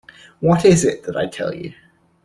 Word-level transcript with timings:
What 0.39 0.65
is 0.65 0.83
it 0.83 1.03
that 1.03 1.15
I 1.15 1.27
tell 1.27 1.53
you? 1.53 1.75